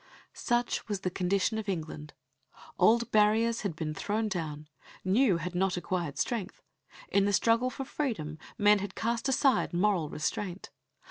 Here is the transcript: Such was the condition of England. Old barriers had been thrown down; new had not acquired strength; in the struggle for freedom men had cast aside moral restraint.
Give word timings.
Such 0.33 0.87
was 0.87 1.01
the 1.01 1.11
condition 1.11 1.59
of 1.59 1.69
England. 1.69 2.15
Old 2.79 3.11
barriers 3.11 3.61
had 3.61 3.75
been 3.75 3.93
thrown 3.93 4.29
down; 4.29 4.67
new 5.05 5.37
had 5.37 5.53
not 5.53 5.77
acquired 5.77 6.17
strength; 6.17 6.63
in 7.09 7.25
the 7.25 7.33
struggle 7.33 7.69
for 7.69 7.85
freedom 7.85 8.39
men 8.57 8.79
had 8.79 8.95
cast 8.95 9.29
aside 9.29 9.73
moral 9.75 10.09
restraint. 10.09 10.71